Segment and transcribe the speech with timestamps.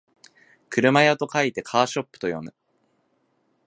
[0.71, 2.55] 車屋と書いてカーショップと読む